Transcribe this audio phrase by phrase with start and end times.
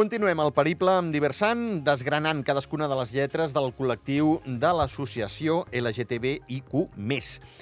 [0.00, 6.86] Continuem el periple amb Diversant, desgranant cadascuna de les lletres del col·lectiu de l'associació LGTBIQ+.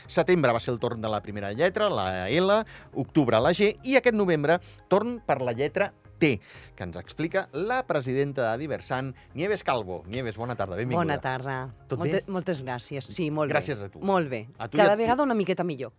[0.07, 2.61] Setembre va ser el torn de la primera lletra, la L,
[2.95, 5.89] octubre la G, i aquest novembre torn per la lletra
[6.23, 6.31] T,
[6.79, 10.05] que ens explica la presidenta de Diversant, Nieves Calvo.
[10.07, 11.03] Nieves, bona tarda, benvinguda.
[11.09, 11.59] Bona tarda.
[11.91, 12.33] Tot Molte, bé?
[12.39, 13.11] moltes gràcies.
[13.19, 13.91] Sí, molt Gràcies bé.
[13.91, 13.99] a tu.
[13.99, 14.45] Molt bé.
[14.63, 15.03] A tu Cada a tu.
[15.03, 15.91] vegada una miqueta millor.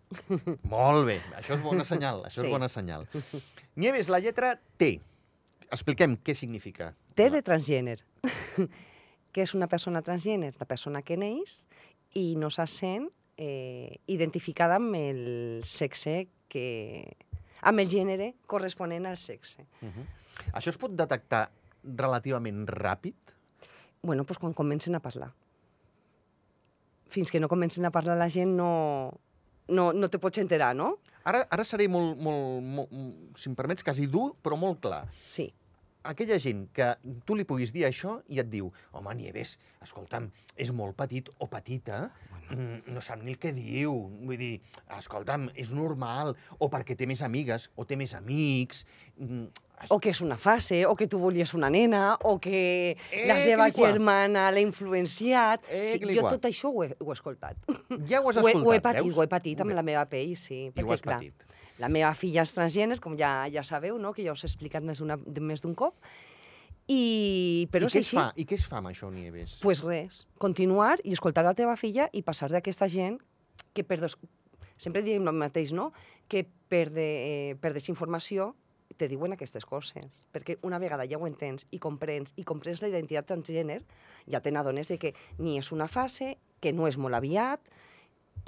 [0.64, 2.48] Molt bé, això és bona senyal, això Sí.
[2.48, 3.10] és bona senyal.
[3.76, 5.02] Nieves, la lletra T.
[5.72, 6.94] Expliquem què significa.
[7.16, 8.00] T de transgèner.
[9.30, 10.56] Què és una persona transgèner?
[10.58, 11.60] La persona que neix
[12.18, 13.06] i no se sent
[13.38, 17.06] eh, identificada amb el sexe que...
[17.62, 19.68] amb el gènere corresponent al sexe.
[19.82, 20.06] Uh -huh.
[20.54, 21.52] Això es pot detectar
[21.84, 23.30] relativament ràpid?
[24.02, 25.34] bueno, doncs quan comencen a parlar.
[27.10, 29.20] Fins que no comencen a parlar la gent no,
[29.68, 31.00] no, no te pots enterar, no?
[31.28, 32.94] Ara, ara seré molt, molt, molt,
[33.40, 35.04] si em permets, quasi dur, però molt clar.
[35.28, 35.50] Sí.
[36.08, 36.94] Aquella gent que
[37.28, 41.48] tu li puguis dir això i et diu home, Nieves, escolta'm, és molt petit o
[41.52, 42.06] petita,
[42.50, 43.92] mm, no sap ni el que diu.
[44.24, 44.62] Vull dir,
[44.98, 48.86] escolta'm, és normal, o perquè té més amigues, o té més amics...
[49.18, 49.48] mm,
[49.92, 52.98] O que és una fase, o que tu volies una nena, o que
[53.28, 53.94] la Eh, seva cliquà.
[53.94, 55.64] germana l'ha influenciat.
[55.72, 57.56] Eh, sí, jo tot això ho he, ho he escoltat.
[58.10, 59.16] Ja ho has ho, he, escoltat, ho he patit, veus?
[59.16, 60.66] ho he patit amb la meva pell, sí.
[60.76, 61.46] I ho has patit.
[61.80, 64.12] La meva filla és transgènere, com ja, ja sabeu, no?
[64.14, 65.96] que ja us he explicat més de- més d'un cop.
[66.90, 68.16] I, però I què així.
[68.18, 68.30] fa?
[68.36, 69.60] I què es fa amb això, Nieves?
[69.62, 73.20] pues res, continuar i escoltar la teva filla i passar d'aquesta gent
[73.78, 74.16] que per des...
[74.78, 75.92] sempre diem el mateix, no?
[76.28, 77.06] Que per, de,
[77.52, 78.56] eh, per desinformació
[78.98, 80.26] te diuen aquestes coses.
[80.34, 83.86] Perquè una vegada ja ho entens i comprens, i comprens la identitat transgènere,
[84.28, 87.62] ja te n'adones que ni és una fase, que no és molt aviat,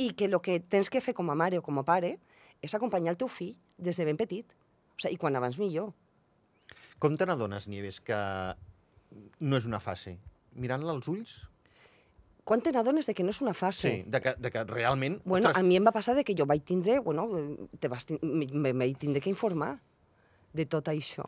[0.01, 2.17] i que el que tens que fer com a mare o com a pare
[2.61, 4.45] és acompanyar el teu fill des de ben petit.
[4.95, 5.93] O sigui, I quan abans millor.
[7.01, 8.17] Com te n'adones, Nieves, que
[9.39, 10.17] no és una fase?
[10.53, 11.39] Mirant-la als ulls?
[12.45, 13.89] Quan te n'adones de que no és una fase?
[13.89, 15.19] Sí, de que, de que realment...
[15.25, 17.27] Bueno, ostres, a mi em va passar de que jo vaig tindre, bueno,
[17.79, 19.75] te vas tin- me, me tindre que informar
[20.53, 21.25] de tot això.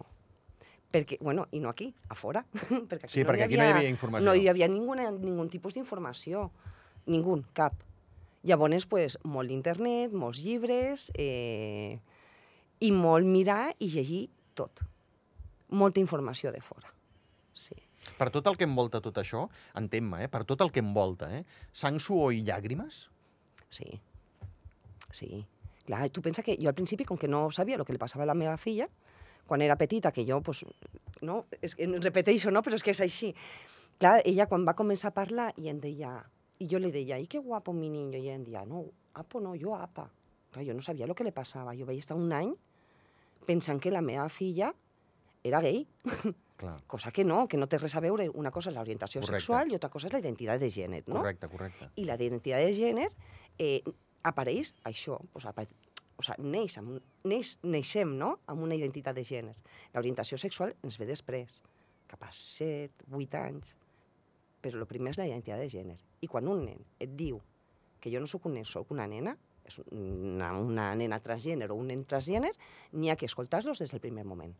[0.93, 2.43] Perquè, bueno, i no aquí, a fora.
[2.89, 4.25] perquè aquí Sí, no perquè aquí no hi havia informació.
[4.25, 6.51] No hi havia ningú, ningú tipus d'informació.
[7.09, 7.73] Ningú, cap.
[8.43, 11.99] Llavors, pues, molt d'internet, molts llibres, eh,
[12.83, 14.83] i molt mirar i llegir tot.
[15.69, 16.91] Molta informació de fora.
[17.53, 17.75] Sí.
[18.17, 19.45] Per tot el que envolta tot això,
[19.79, 20.29] entén-me, eh?
[20.29, 21.45] per tot el que envolta, eh?
[21.71, 23.05] sang, suor i llàgrimes?
[23.71, 23.87] Sí.
[25.13, 25.45] Sí.
[25.87, 28.27] Clar, tu pensa que jo al principi, com que no sabia el que li passava
[28.27, 28.89] a la meva filla,
[29.47, 30.65] quan era petita, que jo, pues,
[31.21, 32.61] no, és que repeteixo, no?
[32.63, 33.33] però és que és així.
[33.99, 36.17] Clar, ella quan va començar a parlar i em deia,
[36.63, 38.85] i jo li deia, i que guapo mi niño, i ella deia, no,
[39.19, 40.07] apo no, jo apa.
[40.53, 41.75] Clar, jo no sabia el que li passava.
[41.75, 42.53] Jo vaig estar un any
[43.47, 44.71] pensant que la meva filla
[45.43, 45.83] era gay,
[46.63, 48.29] Clar, cosa que no, que no té res a veure.
[48.39, 51.17] Una cosa és l'orientació sexual i altra cosa és la identitat de gènere, no?
[51.19, 51.89] correcte, correcte.
[51.99, 53.09] i la d'identitat de gènere
[53.57, 53.81] eh,
[54.29, 55.65] apareix això, pues, apa
[56.15, 58.35] o sigui, neix, amb neix, neixem no?
[58.47, 59.57] amb una identitat de gènere.
[59.95, 61.59] L'orientació sexual ens ve després,
[62.07, 63.73] cap a 7, 8 anys,
[64.63, 65.99] però el primer és la identitat de gènere.
[66.23, 67.41] I quan un nen et diu
[68.03, 69.35] que jo no sóc un nen, sóc una nena,
[69.67, 72.55] és una, una nena transgènere o un nen transgènere,
[72.99, 74.53] n'hi ha que escoltar-los des del primer moment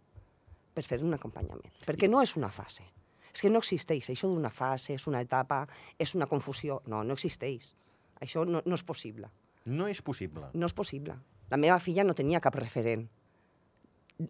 [0.74, 1.74] per fer un acompanyament.
[1.88, 2.86] Perquè no és una fase.
[3.34, 4.10] És que no existeix.
[4.14, 5.64] Això d'una fase, és una etapa,
[6.02, 6.82] és una confusió.
[6.90, 7.74] No, no existeix.
[8.22, 9.30] Això no, no és possible.
[9.66, 10.50] No és possible.
[10.54, 11.18] No és possible.
[11.52, 13.08] La meva filla no tenia cap referent.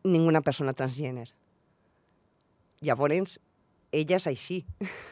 [0.04, 1.32] Ninguna persona transgènere.
[2.84, 3.38] Llavors,
[3.94, 4.64] ella és així.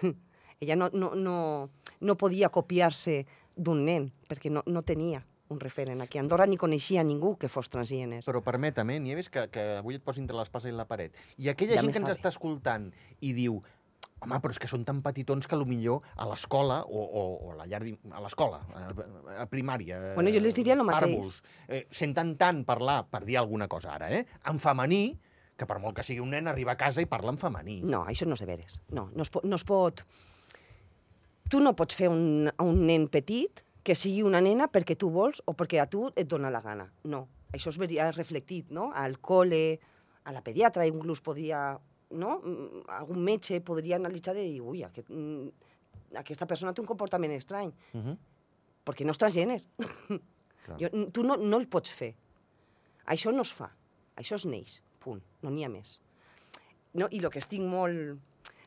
[0.61, 3.25] ella no, no, no, no podia copiar-se
[3.57, 5.99] d'un nen, perquè no, no tenia un referent.
[6.05, 8.21] Aquí a Andorra ni coneixia ningú que fos transgènere.
[8.23, 11.17] Però permetem, eh, Nieves, que, que avui et posi entre l'espasa i la paret.
[11.41, 12.15] I aquella Ja gent que ens bé.
[12.15, 13.57] està escoltant i diu
[14.21, 17.57] home, però és que són tan petitons que millor a l'escola o, o, o a
[17.63, 17.81] la llar
[18.13, 18.85] a l'escola, a,
[19.41, 20.13] a primària...
[20.13, 21.41] Bueno, jo les diria lo mateix.
[21.67, 25.17] eh, senten tant parlar, per dir alguna cosa ara, eh, en femení,
[25.57, 27.81] que per molt que sigui un nen arriba a casa i parla en femení.
[27.81, 28.81] No, això no és de veres.
[28.93, 30.05] No, no es, pot, no es pot...
[31.51, 35.09] Tu no pots fer un, a un nen petit que sigui una nena perquè tu
[35.11, 36.85] vols o perquè a tu et dona la gana.
[37.11, 38.91] No, això es veria reflectit, no?
[38.95, 39.79] Al col·le,
[40.23, 41.79] a la pediatra, inclús podria...
[42.11, 42.37] No?
[42.43, 47.31] Mm, Algun metge podria analitzar i dir, ui, aquest, mm, aquesta persona té un comportament
[47.35, 48.17] estrany, Uh -huh.
[48.85, 49.63] perquè no és transgènere.
[50.79, 52.13] Jo, tu no, no el pots fer.
[53.07, 53.71] Això no es fa.
[54.15, 54.81] Això es neix.
[54.99, 55.21] Punt.
[55.41, 56.01] No n'hi ha més.
[56.93, 57.07] No?
[57.09, 58.19] I el que estic molt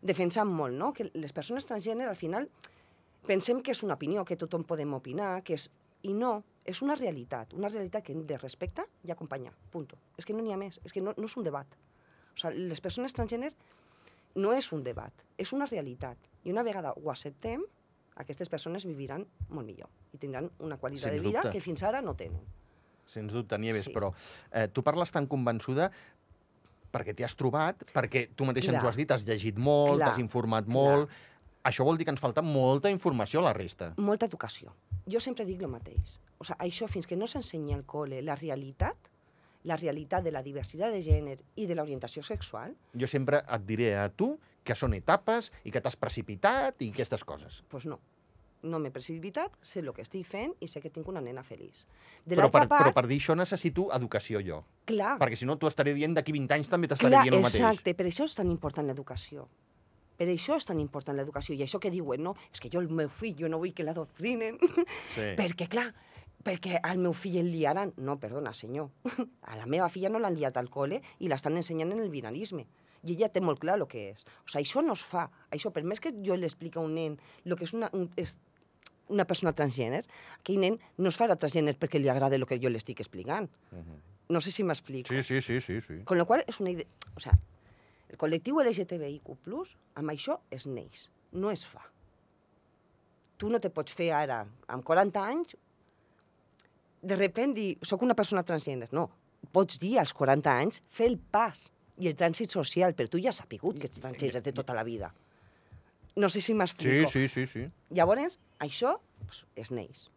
[0.03, 0.93] defensant molt, no?
[0.93, 2.49] que les persones transgènere al final
[3.27, 5.71] pensem que és una opinió, que tothom podem opinar, que és...
[6.05, 9.89] I no, és una realitat, una realitat que hem de respectar i acompanyar, punt.
[10.21, 11.65] És que no n'hi ha més, és que no, no és un debat.
[12.35, 13.55] O sigui, les persones transgènere
[14.37, 16.19] no és un debat, és una realitat.
[16.45, 17.65] I una vegada ho acceptem,
[18.21, 21.55] aquestes persones viviran molt millor i tindran una qualitat Sens de vida dubte.
[21.57, 22.43] que fins ara no tenen.
[23.07, 23.93] Sens dubte, Nieves, Sí.
[23.93, 24.13] però
[24.53, 25.91] eh, tu parles tan convençuda
[26.95, 28.85] perquè t'hi has trobat, perquè tu mateixa ens Clar.
[28.85, 30.11] ho has dit, has llegit molt, Clar.
[30.11, 31.09] t'has informat molt...
[31.65, 33.93] Això vol dir que ens falta molta informació a la resta.
[33.97, 34.73] Molta educació.
[35.09, 36.19] Jo sempre dic el mateix.
[36.39, 38.97] O sigui, això fins que no s'ensenya al col·le la realitat,
[39.65, 43.95] la realitat de la diversitat de gènere i de l'orientació sexual, Jo sempre et diré
[43.97, 44.35] a tu
[44.65, 47.63] que són etapes i que t'has precipitat i aquestes coses.
[47.63, 47.99] doncs pues no.
[48.65, 51.87] No m'he precipitat, sé el que estic fent i sé que tinc una nena feliç.
[52.25, 54.63] De Però per, part, però per dir això necessito educació jo.
[54.87, 57.61] clar, Perquè si no t'ho estaré dient d'aquí 20 anys també t'estaré dient el mateix.
[57.61, 59.49] exacte, per això és tan important l'educació.
[60.17, 61.55] Per això és tan important l'educació.
[61.57, 63.83] I això que diuen, no, és que jo el meu fill, jo no vull que
[63.87, 64.59] l'adoctrinen,
[65.15, 65.33] Sí.
[65.41, 65.89] perquè, clar,
[66.45, 67.93] perquè al meu fill el liaran.
[67.97, 68.91] No, perdona, senyor.
[69.51, 72.67] A la meva filla no l'han liat al col·le i l'estan ensenyant en el binarisme.
[73.05, 74.23] I ella té molt clar el que és.
[74.45, 75.27] O sigui, això no es fa.
[75.53, 78.07] Això, per més que jo li expliqui a un nen el que és una, un,
[78.17, 78.39] és
[79.13, 80.07] una persona transgènere,
[80.39, 83.51] aquell nen no es farà transgènere perquè li agrada el que jo li estic explicant.
[83.75, 83.99] Mhm.
[84.33, 85.13] No sé si m'explico.
[85.13, 85.99] Sí, sí, sí, sí, sí.
[86.09, 86.87] Con lo qual és una idea...
[87.15, 87.35] O sea,
[88.11, 89.35] el col·lectiu LGTBIQ+,
[90.01, 91.83] amb això es neix, no es fa.
[93.39, 95.57] Tu no te pots fer ara, amb 40 anys,
[97.05, 98.93] de repent dir, soc una persona transgènere.
[98.97, 99.09] No,
[99.53, 101.67] pots dir als 40 anys, fer el pas
[102.01, 104.85] i el trànsit social, però tu ja has sapigut que ets transgènere de tota la
[104.87, 105.11] vida.
[106.17, 107.11] No sé si Sí, m'explico.
[107.11, 107.67] sí, sí, sí.
[107.91, 110.09] Llavors, això pues, es neix.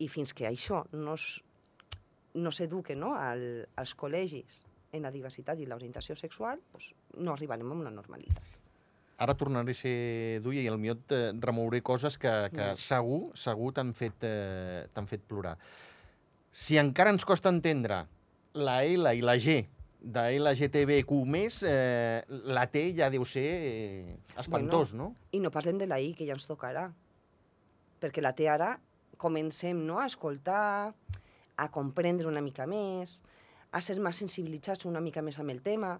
[0.00, 6.16] I fins que això no s'eduque no, al, als col·legis en la diversitat i l'orientació
[6.18, 8.56] sexual, pues, no arribarem a una normalitat.
[9.20, 12.76] Ara tornaré a ser dur i al millor et eh, remouré coses que, que Mm.
[12.80, 15.58] segur, segur t'han fet, eh, fet plorar.
[16.52, 18.06] Si encara ens costa entendre
[18.54, 19.68] la L i la G
[20.00, 25.14] de LGTBQ+, eh, la T ja deu ser eh, espantós, no?
[25.32, 26.90] I no parlem de la I, que ja ens tocarà.
[28.00, 28.78] Perquè la té ara,
[29.18, 30.94] comencem no, a escoltar,
[31.60, 33.22] a comprendre una mica més,
[33.72, 35.94] a ser més sensibilitzats una mica més amb el tema.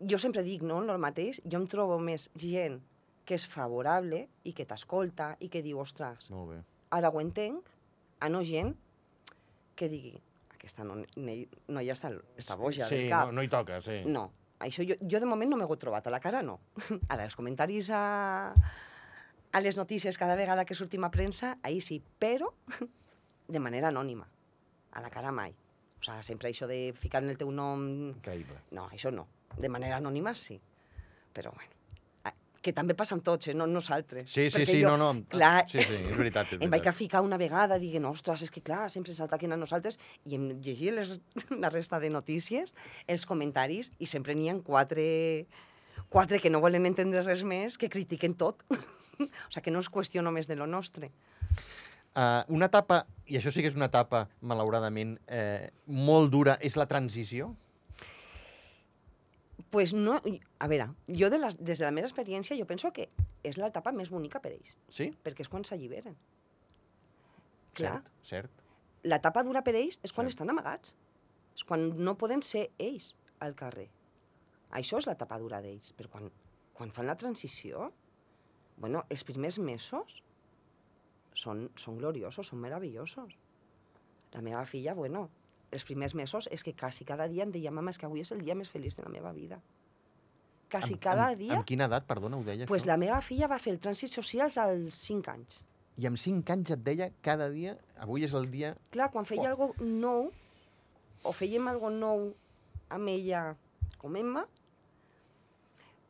[0.00, 2.80] Jo sempre dic, no, el mateix, jo em trobo més gent
[3.28, 6.62] que és favorable i que t'escolta i que diu, ostres, Molt bé.
[6.96, 7.68] ara ho entenc,
[8.20, 8.72] a no gent
[9.76, 10.14] que digui,
[10.54, 13.28] aquesta no, ne- noia està, està boja sí, del cap.
[13.28, 14.00] no, no hi toca, sí.
[14.08, 16.58] No, això jo, jo de moment no m'ho he trobat, a la cara no.
[17.12, 18.54] Ara, els comentaris a,
[19.52, 22.50] a les notícies cada vegada que sortim a premsa, ahí sí, però
[23.48, 24.26] de manera anònima.
[24.92, 25.54] A la cara mai.
[26.00, 27.84] O sigui, sempre això de ficar en el teu nom...
[28.14, 28.62] Increïble.
[28.76, 29.26] No, això no.
[29.58, 30.56] De manera anònima sí.
[31.34, 31.76] Però bueno,
[32.60, 33.54] que també passa amb tots, eh?
[33.56, 34.28] no nosaltres.
[34.28, 35.24] Sí, sí, Perquè sí, jo, no, no.
[35.32, 36.98] clar, Sí, sí, és veritat, és em vaig a veritat.
[36.98, 39.98] ficar una vegada, diguent, ostres, és que clar, sempre s'ataquen a nosaltres,
[40.28, 41.14] i em llegia les,
[41.62, 42.74] la resta de notícies,
[43.08, 45.46] els comentaris, i sempre n'hi ha quatre,
[46.12, 48.64] quatre que no volen entendre res més, que critiquen tot.
[48.70, 51.12] o sigui, que no es qüestió només de lo nostre.
[52.10, 56.76] Uh, una etapa, i això sí que és una etapa, malauradament, eh, molt dura, és
[56.76, 57.52] la transició?
[59.70, 60.16] pues no,
[60.58, 63.04] a veure, jo de la, des de la meva experiència jo penso que
[63.46, 65.12] és l'etapa més bonica per ells, Sí?
[65.22, 66.16] perquè és quan s'alliberen.
[67.78, 68.50] Clar, Cert, cert.
[69.06, 70.34] l'etapa dura per ells és quan Cert.
[70.34, 70.96] estan amagats.
[71.54, 73.86] És quan no poden ser ells al carrer.
[74.72, 75.92] Això és l'etapa dura d'ells.
[75.98, 76.30] Però quan,
[76.74, 77.92] quan fan la transició,
[78.78, 80.22] bueno, els primers mesos
[81.34, 83.36] són, són gloriosos, són meravellosos.
[84.34, 85.28] La meva filla, bueno,
[85.70, 88.32] els primers mesos és que quasi cada dia em deia, mama, és que avui és
[88.34, 89.60] el dia més feliç de la meva vida.
[90.70, 91.56] Quasi Amb- cada amb, dia...
[91.58, 92.92] Amb quina edat, perdona, ho deia pues això?
[92.92, 95.60] la meva filla va fer el trànsit social als 5 anys.
[95.98, 98.76] I amb 5 anys et deia cada dia, avui és el dia...
[98.94, 99.50] Clar, quan feia Fuà.
[99.50, 100.30] algo nou,
[101.26, 102.30] o fèiem algo nou
[102.90, 103.50] amb ella
[103.98, 104.46] com Emma,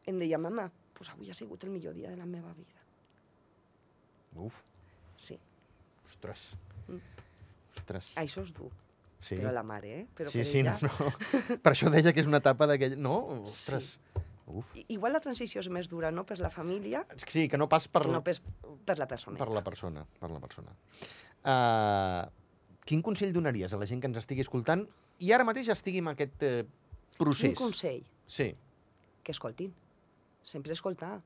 [0.06, 2.84] em deia, mama, pues avui ha sigut el millor dia de la meva vida.
[4.36, 4.60] Uf,
[5.20, 5.36] Sí,
[6.08, 6.46] ostres.
[6.88, 7.00] Mm.
[7.76, 8.14] Ostres.
[8.18, 8.70] això és dur,
[9.20, 10.04] Sí, però la mare, eh?
[10.16, 10.78] Però sí, per sí, ella...
[10.80, 11.58] no, no.
[11.60, 12.94] Per això deia que és una etapa d'aquell...
[12.96, 13.18] No?
[13.44, 13.90] Ostres.
[14.48, 14.70] Uf.
[14.80, 17.84] I- Igual la transició és més dura, no?, per la família, Sí, que no pas
[17.92, 18.38] per, no per,
[18.88, 19.36] per la persona.
[19.38, 20.06] per la persona.
[20.18, 20.72] Per la persona.
[21.44, 22.24] Uh,
[22.88, 24.86] quin consell donaries a la gent que ens estigui escoltant
[25.20, 26.64] i ara mateix estigui en aquest eh,
[27.20, 27.52] procés?
[27.52, 28.48] Un consell, Sí.
[29.22, 29.72] que escoltin.
[30.42, 31.18] Sempre escoltar.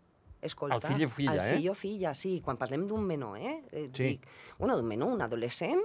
[0.45, 0.93] Escoltar.
[0.93, 1.57] El fill o filla, el eh?
[1.57, 2.35] fill o filla, sí.
[2.45, 3.55] Quan parlem d'un menor, eh?
[3.73, 4.11] eh Sí.
[4.15, 4.27] Dic,
[4.59, 5.81] bueno, d'un menor, un adolescent,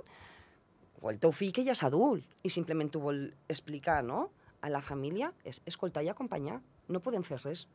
[1.02, 4.28] o el teu fill que ja és adult i simplement t'ho vol explicar, no?
[4.62, 6.60] A la família és escoltar i acompanyar.
[6.92, 7.66] No podem fer res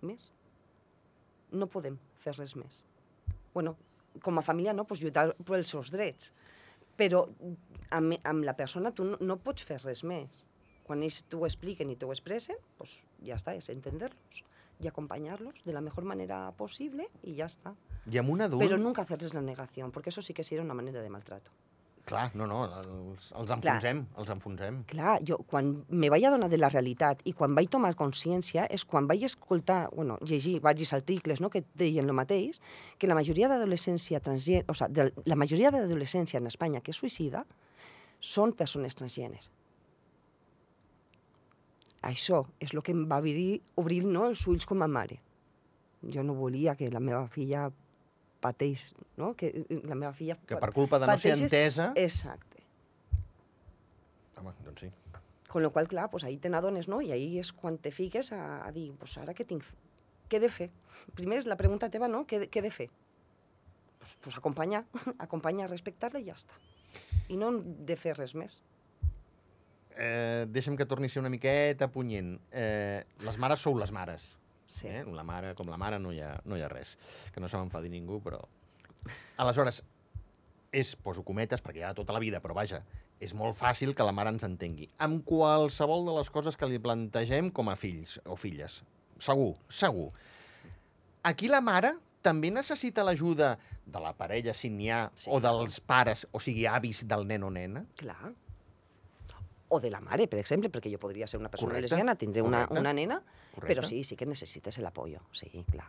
[0.00, 0.30] més.
[1.52, 2.84] No podem fer res més.
[3.52, 3.76] bueno,
[4.22, 6.32] com a família no, pues, lluitar pels seus drets.
[6.98, 7.24] Però
[7.96, 10.44] amb, amb la persona tu no, no pots fer res més.
[10.86, 14.42] Quan ells t'ho expliquen i t'ho expressen, pues, ja està, és entendre-los.
[14.80, 17.74] Y acompañarlos de la mejor manera posible y ya está.
[18.10, 18.62] I amb un adult...
[18.62, 21.50] Pero nunca hacerles la negación, porque eso sí que sería una manera de maltrato.
[22.04, 24.80] Clar, no, no, els, els enfonsem, els enfonsem.
[24.90, 28.86] Clar, jo quan me vaig adonar de la realitat i quan vaig tomar consciència és
[28.88, 32.58] quan vaig escoltar, bueno, llegir diversos articles no, que deien el mateix,
[32.98, 36.98] que la majoria d'adolescència transgènere, o sigui, de, la majoria d'adolescència en Espanya que és
[37.04, 37.44] suïcida
[38.18, 39.52] són persones transgèners.
[42.06, 45.18] Això és el que em va obrir, obrir no, els ulls com a mare.
[46.14, 47.66] Jo no volia que la meva filla
[48.40, 48.86] pateix,
[49.20, 49.34] no?
[49.36, 50.38] que la meva filla...
[50.48, 51.90] Que per culpa de no ser entesa...
[52.00, 52.64] Exacte.
[54.40, 54.90] Home, doncs sí.
[55.50, 57.02] Con lo qual, clar, pues ahí te n'adones, no?
[57.02, 59.66] I ahí és quan te fiques a, a dir, pues ara què tinc?
[60.30, 60.70] Què he de fer?
[61.18, 62.22] Primer és la pregunta teva, no?
[62.24, 62.86] Què, què he de fer?
[63.98, 64.84] Pues, pues acompanyar,
[65.26, 66.56] acompanyar, respectar-la i ja està.
[67.28, 68.60] I no de fer res més.
[69.96, 72.36] Eh, deixa'm que torni a ser una miqueta punyent.
[72.52, 74.36] Eh, les mares sou les mares.
[74.70, 74.86] Sí.
[74.86, 75.02] Eh?
[75.10, 76.96] La mare, com la mare, no hi ha, no hi ha res.
[77.34, 78.38] Que no se m'enfadi ningú, però...
[79.40, 79.82] Aleshores,
[80.70, 82.82] és, poso cometes, perquè ja tota la vida, però vaja,
[83.20, 84.86] és molt fàcil que la mare ens entengui.
[85.02, 88.80] Amb qualsevol de les coses que li plantegem com a fills o filles.
[89.20, 90.10] Segur, segur.
[91.26, 93.54] Aquí la mare també necessita l'ajuda
[93.90, 95.28] de la parella, si n'hi ha, Sí.
[95.32, 97.84] o dels pares, o sigui, avis del nen o nena.
[97.98, 98.32] Clar.
[99.70, 102.42] O de la mare, per exemple, perquè jo podria ser una persona Correcte, lesbiana, tindré
[102.42, 103.20] una, correcte, una nena,
[103.54, 103.68] Correcte?
[103.74, 105.86] però sí, sí que necessites l'apoyo, sí, clar.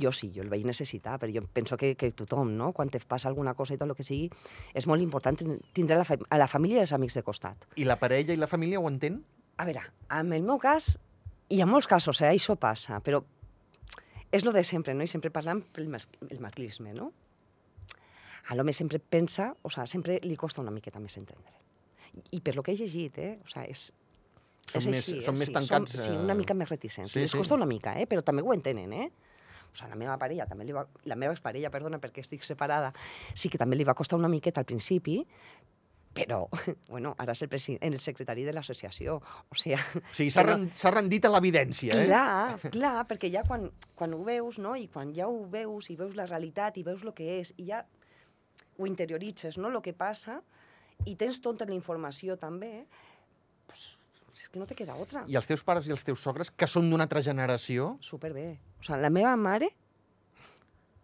[0.00, 2.70] Jo sí, jo el vaig necessitar, però jo penso que, que tothom, no?
[2.72, 4.30] quan te passa alguna cosa i tot el que sigui,
[4.72, 7.66] és molt important tin- tindre la, a la família i els amics de costat.
[7.76, 9.20] I la parella i la família ho entén?
[9.60, 10.94] A veure, en el meu cas,
[11.50, 13.20] i en molts casos, eh, això passa, però
[14.32, 15.04] és lo de sempre, no?
[15.04, 17.12] I sempre parlant pel el masclisme, no?
[18.48, 21.59] A l'home sempre pensa, o sea, sempre li costa una miqueta més entendre.
[22.32, 23.38] I per lo que he llegit, eh?
[23.44, 23.92] O sea, és,
[24.70, 25.38] Són és més- així, són eh?
[25.38, 26.18] més tancats, Som, sí, eh?
[26.18, 27.12] una mica més reticents.
[27.12, 27.36] sí, sí.
[27.38, 28.06] costa una mica, eh?
[28.06, 29.08] Però també ho entenen, eh?
[29.72, 30.84] O sigui, la meva parella també li va...
[31.06, 32.92] La meva exparella, perdona, perquè estic separada,
[33.34, 35.20] sí que també li va costar una miqueta al principi,
[36.14, 36.48] però,
[36.90, 39.20] bueno, ara és el, presi- el secretari de l'associació.
[39.50, 42.06] O sigui, O sigui, s'ha Que no- ren- s'ha rendit a l'evidència, eh?
[42.10, 44.74] Clar, clar, perquè ja quan, quan ho veus, no?
[44.76, 47.68] i quan ja ho veus i veus la realitat i veus el que és, i
[47.70, 47.84] ja
[48.78, 50.40] ho interioritzes, no?, el que passa,
[51.06, 52.86] i tens tota la informació també,
[53.66, 53.96] pues,
[54.34, 55.24] és que no te queda otra.
[55.28, 58.58] I els teus pares i els teus sogres, que són d'una altra generació, Superbé.
[58.80, 59.68] O sigui, la meva mare,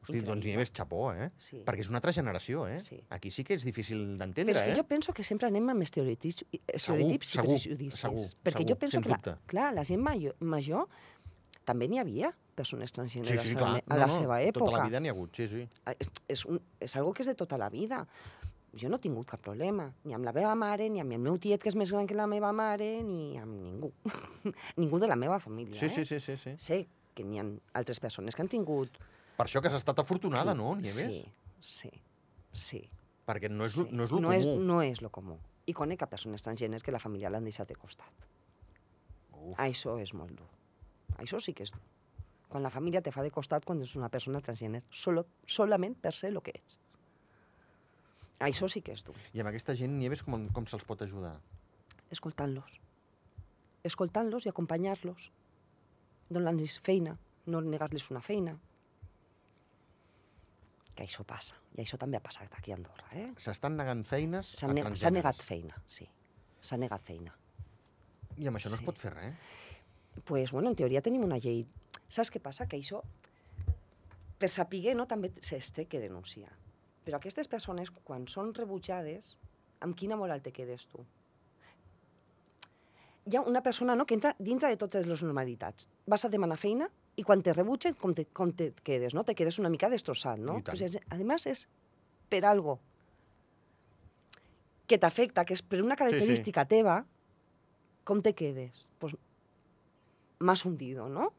[0.01, 0.27] hosti, Increïble.
[0.31, 1.31] doncs Nieves, xapó, eh?
[1.39, 1.59] sí.
[1.67, 2.79] Perquè és una altra generació, eh?
[2.79, 3.01] Sí.
[3.11, 4.77] Aquí sí que és difícil Però d'entendre, és que eh?
[4.79, 8.01] jo penso que sempre anem amb estereotips, estereotips segur, i prejudicis.
[8.01, 10.87] segur, perquè segur, jo penso que, la, clar, la gent major, major
[11.67, 13.83] també n'hi havia persones Sí, transgèneres sí, a, la, clar.
[13.99, 14.65] a la seva època.
[14.71, 15.67] Tota la vida n'hi ha hagut, sí, sí.
[15.85, 18.07] Ah, és, és, un, és algo que és de tota la vida.
[18.75, 21.39] Jo no he tingut cap problema, ni amb la meva mare, ni amb el meu
[21.41, 23.93] tiet, que és més gran que la meva mare, ni amb ningú.
[24.77, 25.91] ningú de la meva família, Sí, eh?
[25.95, 26.53] sí, sí, sí, sí.
[26.61, 26.81] Sé
[27.17, 27.47] que n'hi ha
[27.79, 28.99] altres persones que han tingut...
[29.37, 30.97] Per això que has estat afortunada, qui- no, Nieves?
[30.99, 31.25] Sí,
[31.61, 31.91] sí,
[32.53, 32.83] sí.
[33.27, 33.87] Perquè no és, sí.
[33.91, 34.37] no és lo no comú.
[34.39, 35.39] És, no és lo comú.
[35.67, 38.29] I conec a persones transgèneres que la família l'han deixat de costat.
[39.33, 39.57] Uf.
[39.63, 40.49] Això és molt dur.
[41.23, 41.81] Això sí que és dur.
[42.49, 46.13] Quan la família te fa de costat quan ets una persona transgènere, solo, solament per
[46.15, 46.79] ser el que ets.
[48.45, 49.15] Això sí que és dur.
[49.33, 51.35] I amb aquesta gent, Nieves, com, com se'ls pot ajudar?
[52.13, 52.79] Escoltant-los.
[53.87, 55.31] Escoltant-los i acompanyar-los.
[56.29, 57.17] Donant-los feina,
[57.47, 58.57] no negar-los una feina.
[60.97, 61.57] Que això passa.
[61.77, 63.29] I això també ha passat aquí a Andorra, eh?
[63.41, 66.07] S'estan negant feines S'ha ne s'ha negat feina, sí.
[66.61, 67.35] S'ha negat feina.
[68.37, 68.87] I amb això no es Sí.
[68.87, 69.35] pot fer res.
[70.25, 71.67] pues, bueno, en teoria tenim una llei.
[72.09, 72.67] Saps què passa?
[72.67, 73.03] Que això,
[74.39, 76.51] per saber, no, també s'es té que denunciar.
[77.07, 79.37] Però aquestes persones, quan són rebutjades,
[79.87, 81.05] amb quina moral te quedes tu?
[83.27, 85.87] Hi ha una persona no, que entra dintre de totes les normalitats.
[86.07, 89.15] Vas a demanar feina i quan te rebutgen, com te, com te quedes?
[89.15, 89.25] No?
[89.27, 90.61] Te quedes una mica destrossat, no?
[90.67, 91.67] Pues és, además és
[92.31, 92.79] per algo
[94.87, 97.01] que t'afecta, que és per una característica teva,
[98.07, 98.89] com te quedes?
[98.99, 99.17] Pues
[100.39, 101.33] más hundido, ¿no?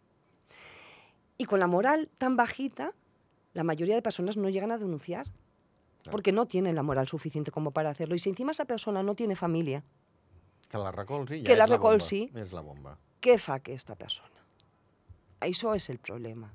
[1.37, 2.93] Y con la moral tan bajita,
[3.53, 5.27] la mayoría de personas no llegan a denunciar.
[6.07, 6.11] Claro.
[6.11, 8.15] Porque no tienen la moral suficiente como para hacerlo.
[8.15, 9.83] Y si encima esa persona no tiene familia,
[10.69, 11.89] Que la recolzi ja Que la és la bomba.
[11.89, 12.31] recolzi.
[12.35, 12.97] És la bomba.
[13.21, 14.29] ¿qué fa aquesta persona?
[15.41, 16.53] Això és el problema.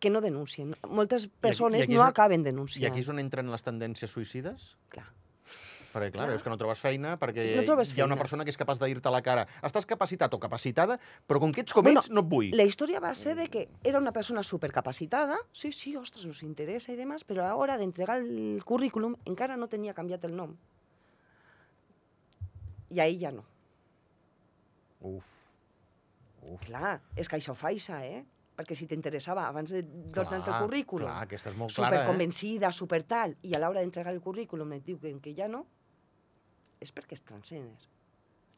[0.00, 0.76] Que no denuncien.
[0.88, 2.90] Moltes persones aquí és no on- acaben I denunciant.
[2.92, 4.76] aquí és on entren les tendències suïcides?
[4.88, 5.06] Clar.
[5.90, 6.28] Perquè, clar, Clar.
[6.30, 8.22] veus que no trobes feina perquè No trobes hi ha una feina.
[8.22, 11.50] persona que és capaç de dir-te a la cara estàs capacitat o capacitada, però com
[11.52, 12.50] que ets com Bueno, ets, no et vull.
[12.54, 16.92] La historia va ser de que era una persona supercapacitada, sí, sí, ostras, nos interesa
[16.92, 20.36] y demás, pero a la hora de entregar el currículum encara no tenia canviat el
[20.36, 20.54] nom.
[22.90, 23.44] I ahí ja no.
[25.00, 25.24] Uf.
[26.42, 28.22] Uf, Clar, és que això fa això, eh?
[28.56, 32.00] Perquè si t'interessava abans de donar el currículum, Clar, aquesta és molt clara, eh?
[32.00, 35.64] superconvencida, super tal, i a l'hora d'entregar el currículum et diu que, que ja no,
[36.80, 37.76] és perquè és transgèner.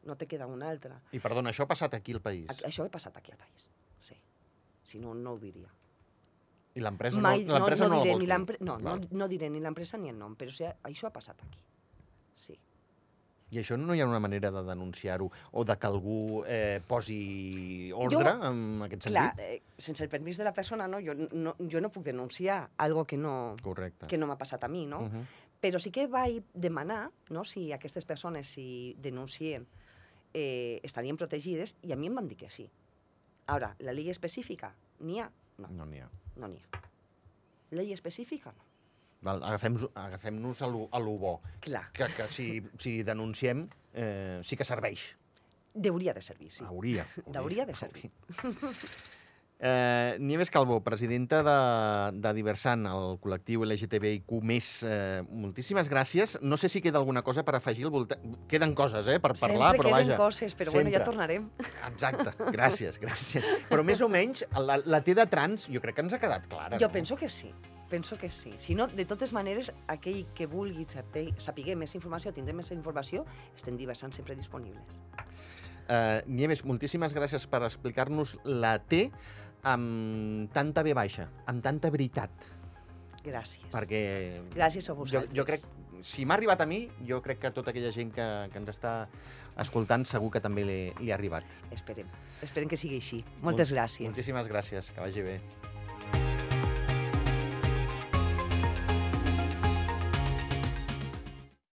[0.04, 0.96] No te queda una altra.
[1.14, 2.48] I perdona, això ha passat aquí al país.
[2.50, 3.68] Aquí, això ha passat aquí al país,
[4.00, 4.16] sí.
[4.84, 5.68] Si no, no ho diria.
[6.74, 8.26] I l'empresa no, no, l'empresa no, no, diré ni
[8.64, 11.42] no, no, no diré ni l'empresa ni el nom, però o sigui, això ha passat
[11.44, 11.60] aquí.
[12.34, 12.56] Sí.
[13.52, 17.92] I això no hi ha una manera de denunciar-ho o de que algú eh, posi
[17.92, 19.44] ordre Jo- en aquest Clar, sentit?
[19.44, 23.04] eh, sense el permís de la persona, no, jo, no, jo no puc denunciar algo
[23.04, 24.06] que no, Correcte.
[24.08, 25.00] que no m'ha passat a mi, no?
[25.02, 25.24] Uh -huh.
[25.62, 29.66] Però sí que vaig demanar no, si aquestes persones, si denuncien,
[30.34, 32.66] eh, estarien protegides, i a mi em van dir que sí.
[33.52, 35.28] Ara, la llei específica, n'hi ha?
[35.62, 36.08] No, No n'hi ha.
[36.36, 36.82] no n'hi ha.
[37.72, 38.64] Llei específica, no.
[39.22, 44.40] Val, Agafem-nos agafem a lo, a lo bo, Clar, que, que si, si denunciem eh,
[44.42, 45.14] sí que serveix.
[45.88, 46.64] hauria de servir, sí.
[46.64, 47.06] Hauria.
[47.36, 48.10] Hauria de servir.
[49.64, 54.26] Eh, Nieves Calvo, presidenta de, de Diversant, el col·lectiu LGTBIQ+,
[54.82, 56.34] eh, moltíssimes gràcies.
[56.42, 58.24] No sé si queda alguna cosa per afegir al voltant.
[58.50, 60.16] Queden coses, eh, per parlar, Sempre però queden vaja.
[60.18, 61.12] coses, però bueno, ja sempre.
[61.12, 61.46] tornarem.
[61.92, 63.46] Exacte, gràcies, gràcies.
[63.70, 66.48] Però més o menys, la, la T de trans jo crec que ens ha quedat
[66.50, 66.80] clara.
[66.82, 66.92] Jo no?
[66.98, 67.52] penso que sí,
[67.88, 68.56] penso que sí.
[68.58, 73.22] Si no, de totes maneres, aquell que vulgui saber, saber més informació, tindrem més informació,
[73.54, 74.98] estem diversant sempre disponibles.
[75.88, 79.12] Eh, Nieves, moltíssimes gràcies per explicar-nos la T
[79.62, 82.30] amb tanta B baixa, amb tanta veritat,
[83.22, 83.68] Gràcies.
[83.70, 84.02] perquè
[84.54, 85.34] Gràcies a jo, vosaltres.
[85.36, 85.66] jo crec,
[86.02, 89.06] si m'ha arribat a mi, jo crec que tota aquella gent que, que ens està
[89.62, 91.44] escoltant segur que també li, li ha arribat.
[91.70, 92.08] Esperem.
[92.42, 93.22] Esperem que sigui així.
[93.42, 94.08] Moltes gràcies.
[94.08, 95.40] Moltíssimes gràcies, que vagi bé.